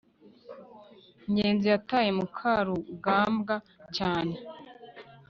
ngenzi 1.29 1.65
yataye 1.73 2.09
mukarugambwa 2.17 3.55
cyane 3.95 4.35